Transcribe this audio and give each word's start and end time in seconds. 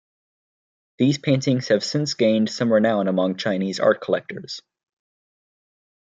These 0.97 1.19
paintings 1.19 1.67
have 1.67 1.83
since 1.83 2.15
gained 2.15 2.49
some 2.49 2.73
renown 2.73 3.07
among 3.07 3.35
Chinese 3.37 3.79
art 3.79 4.01
collectors. 4.01 4.59